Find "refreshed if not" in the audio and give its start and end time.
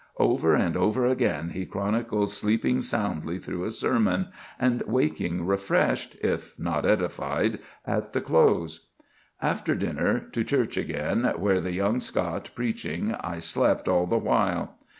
5.45-6.87